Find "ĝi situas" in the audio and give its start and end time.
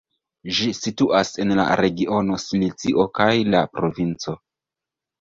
0.59-1.33